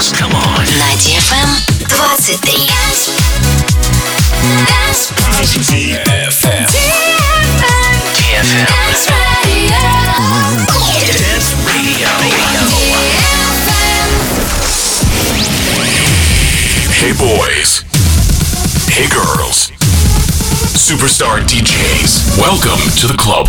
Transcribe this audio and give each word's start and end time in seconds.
dance. 0.00 0.12
Come 0.12 0.32
on. 0.32 0.64
На 0.78 0.96
DFM 0.96 1.48
23. 1.88 2.70
DFM. 6.04 6.66
DFM. 8.16 8.66
Dance 11.18 11.54
Radio. 11.66 12.08
Hey 16.92 17.12
boys. 17.12 17.84
Hey 18.88 19.08
girls. 19.08 19.70
Superstar 20.76 21.40
DJs. 21.46 22.38
Welcome 22.38 22.80
to 22.96 23.06
the 23.06 23.16
club. 23.16 23.48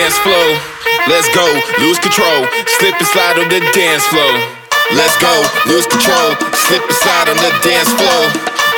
dance 0.00 0.16
floor. 0.24 0.48
Let's 1.12 1.28
go, 1.36 1.44
lose 1.76 2.00
control, 2.00 2.48
slip 2.80 2.96
and 2.96 3.08
slide 3.12 3.36
on 3.36 3.52
the 3.52 3.60
dance 3.76 4.04
floor. 4.08 4.32
Let's 4.96 5.12
go, 5.20 5.28
lose 5.68 5.84
control, 5.84 6.32
slip 6.56 6.80
and 6.88 6.98
slide 7.04 7.28
on 7.28 7.36
the 7.36 7.52
dance 7.60 7.92
floor. 8.00 8.22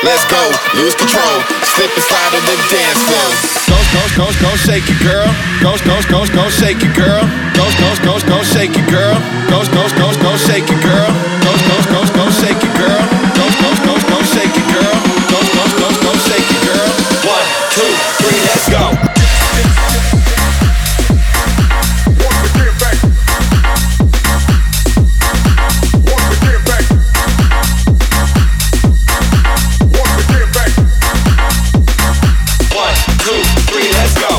Let's 0.02 0.26
go, 0.26 0.42
lose 0.74 0.98
control, 0.98 1.36
slip 1.78 1.94
and 1.94 2.06
slide 2.10 2.34
on 2.34 2.42
the 2.42 2.58
dance 2.74 2.98
floor. 3.06 3.28
Go, 3.70 3.78
go, 3.94 4.02
go, 4.18 4.26
go, 4.42 4.50
shake 4.66 4.82
it, 4.90 4.98
girl. 4.98 5.30
Go, 5.62 5.78
go, 5.86 5.94
go, 6.10 6.26
go, 6.34 6.50
shake 6.50 6.82
it, 6.82 6.90
girl. 6.90 7.22
Go, 7.54 7.70
go, 7.70 7.90
go, 8.02 8.14
go, 8.26 8.42
shake 8.42 8.74
it, 8.74 8.86
girl. 8.90 9.14
Go, 9.46 9.62
go, 9.70 9.86
go, 9.94 10.10
go, 10.26 10.30
shake 10.42 10.66
it, 10.66 10.80
girl. 10.82 11.10
Go, 11.46 11.52
go, 11.70 11.76
go, 11.86 12.00
go, 12.18 12.21
let's 33.80 34.14
go. 34.20 34.31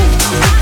Move, 0.00 0.59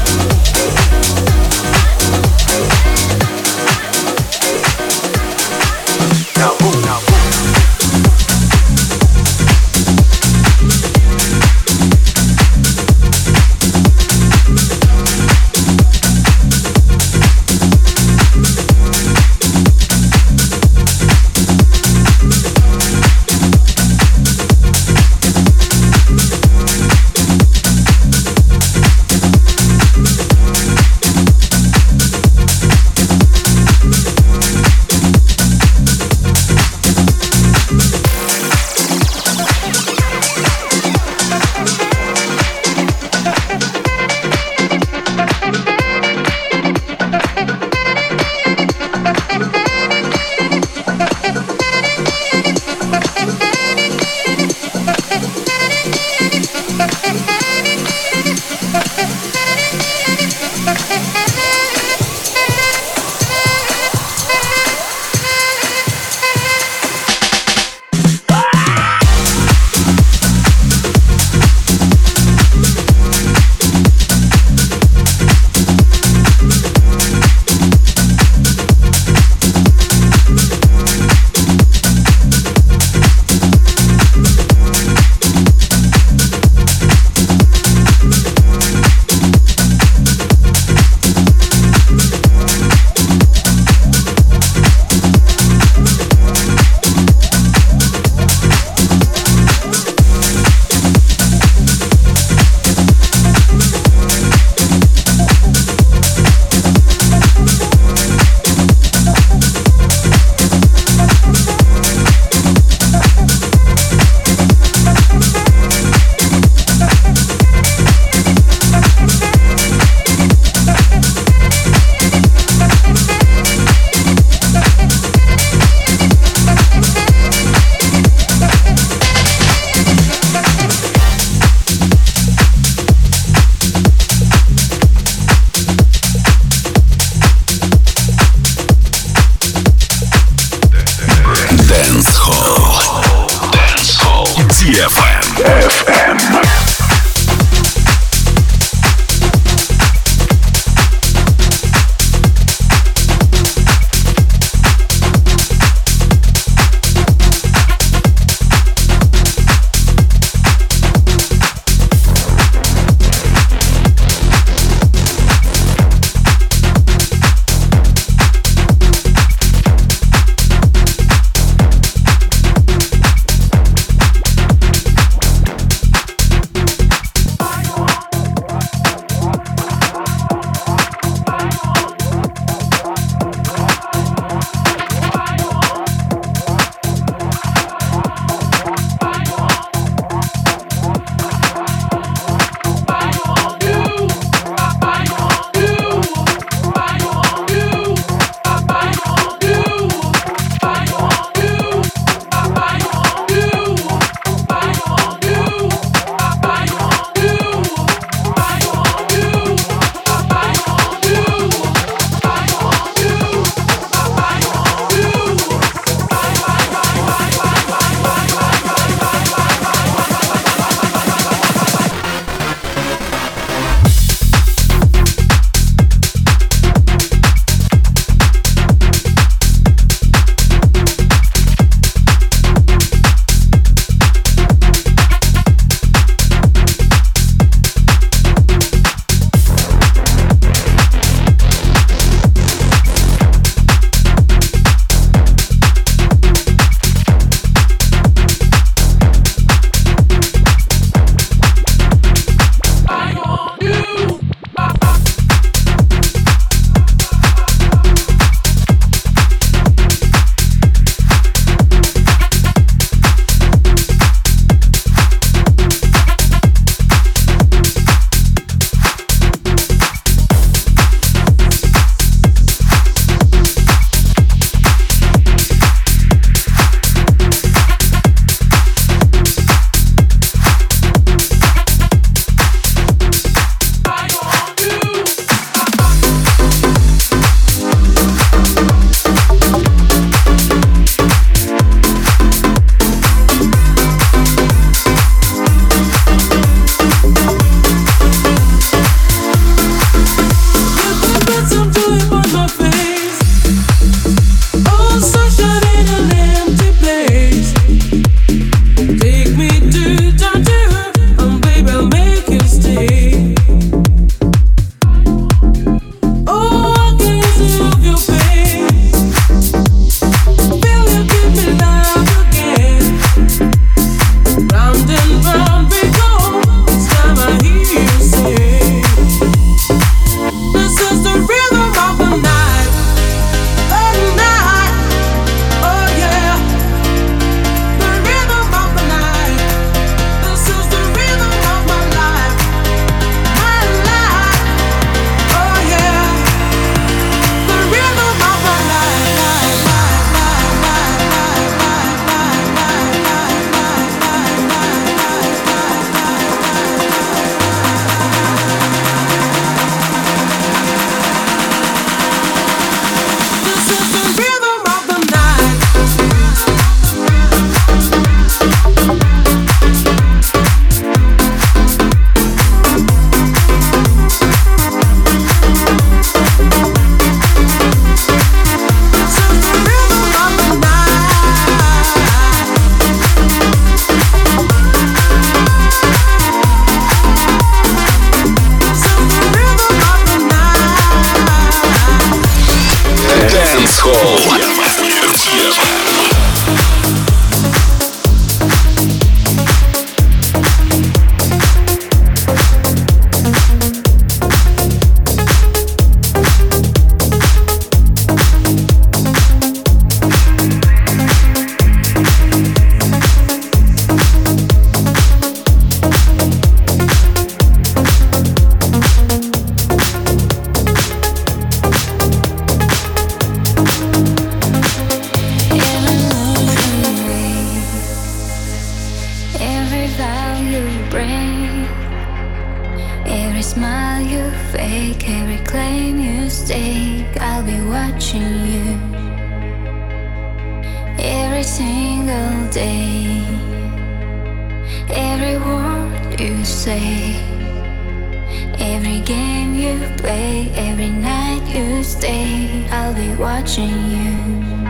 play, 449.97 450.51
every 450.55 450.91
night 450.91 451.43
you 451.55 451.83
stay, 451.83 452.67
I'll 452.71 452.95
be 452.95 453.15
watching 453.15 453.69
you. 453.91 454.68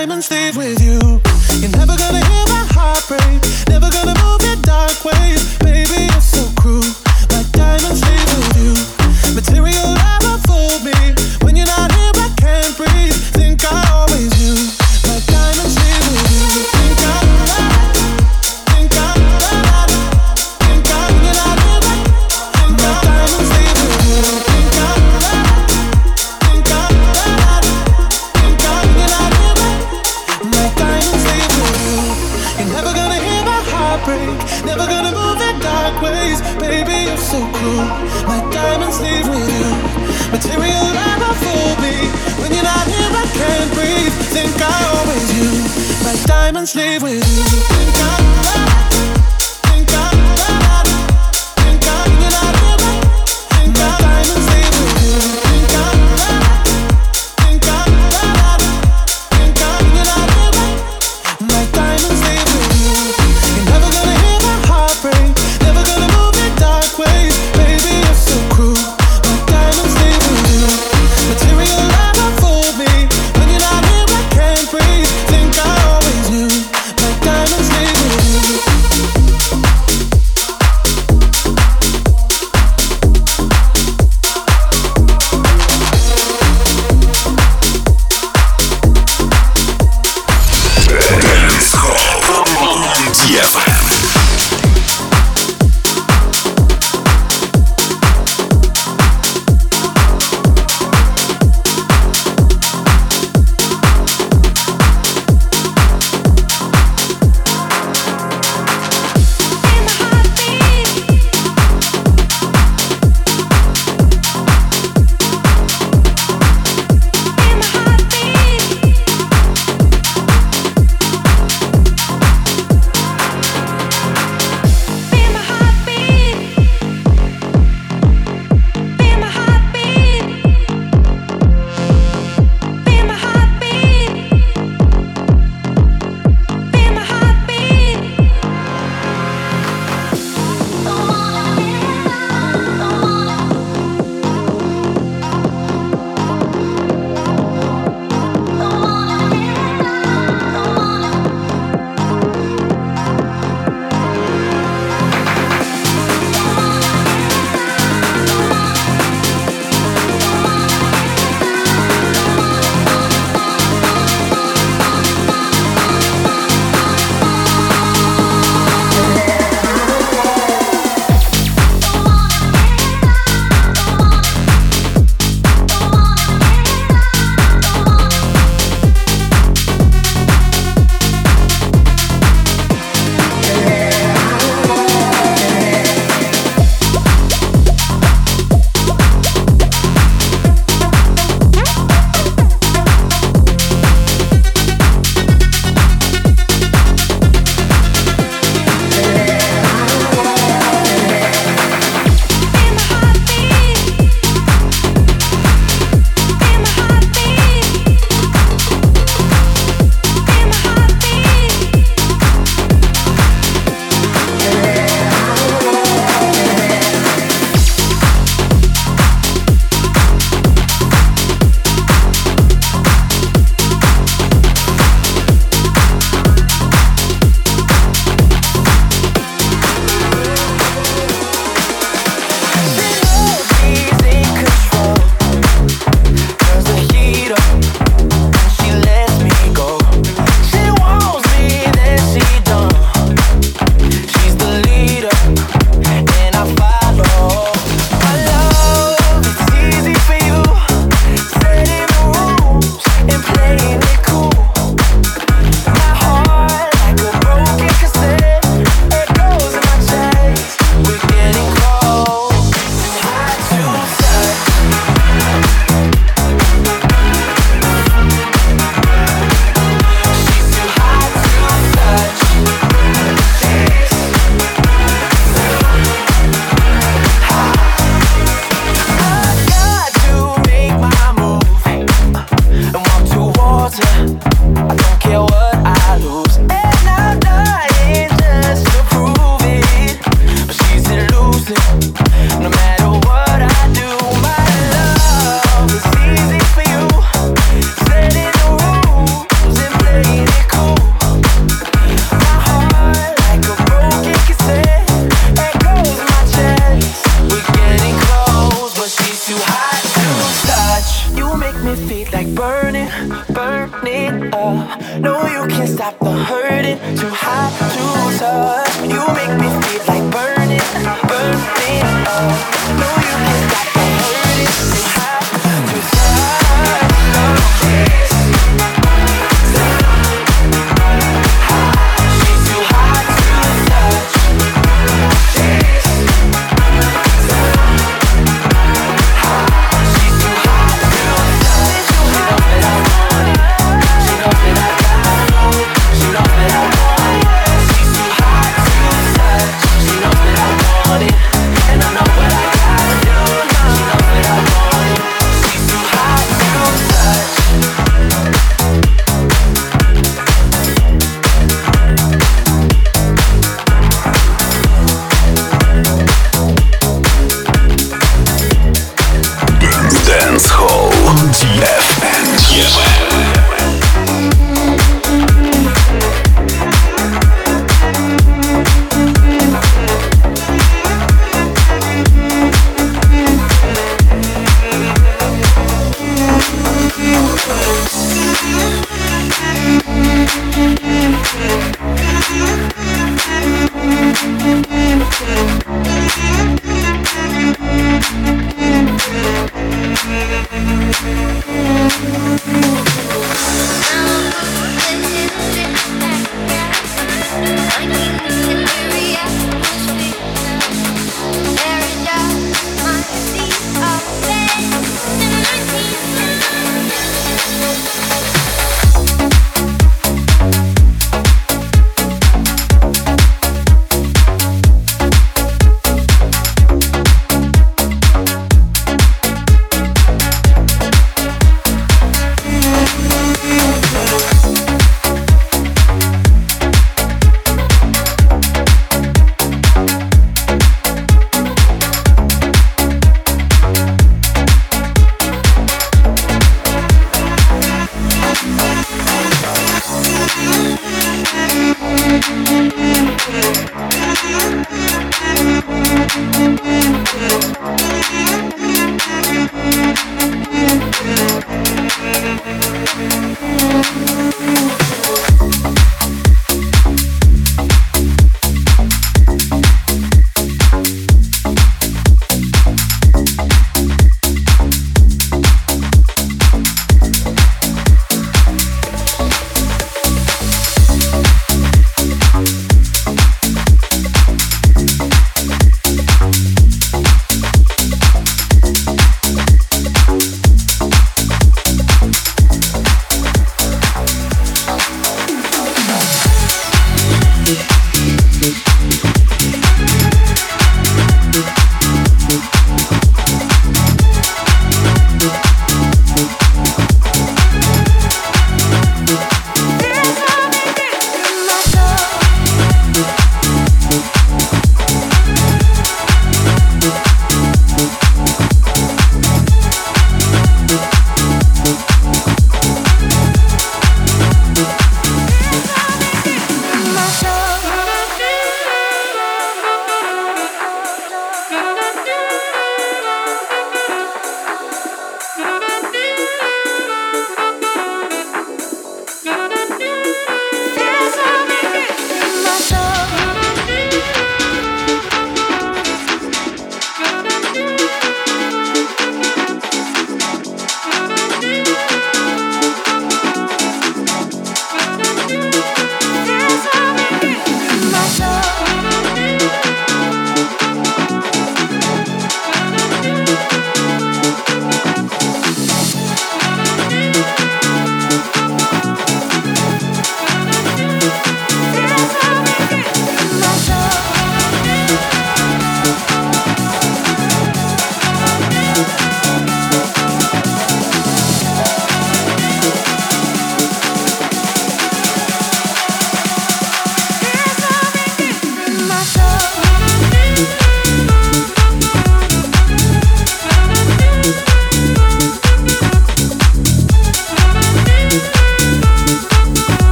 My 0.00 0.06
diamonds 0.06 0.30
leave 0.30 0.56
with 0.56 0.82
you. 0.82 1.20
You're 1.60 1.76
never 1.76 1.94
gonna 1.94 2.09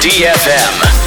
DFM. 0.00 0.99